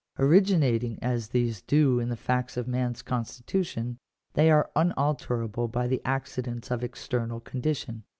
Originating 0.17 0.97
as 1.03 1.27
these 1.27 1.61
do 1.61 1.99
in 1.99 2.09
the 2.09 2.15
facts 2.17 2.57
of 2.57 2.67
man's 2.67 3.03
constitution, 3.03 3.99
they 4.33 4.49
are 4.49 4.71
unalterable 4.75 5.67
by 5.67 5.85
the 5.85 6.01
accidents 6.03 6.71
of 6.71 6.83
external 6.83 7.39
condition. 7.39 8.03